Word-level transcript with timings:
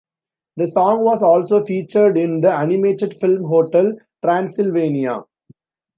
The 0.57 0.65
song 0.65 1.03
was 1.03 1.21
also 1.21 1.61
featured 1.61 2.17
in 2.17 2.41
the 2.41 2.51
animated 2.51 3.13
film 3.19 3.43
Hotel 3.43 3.97
Transylvania. 4.25 5.21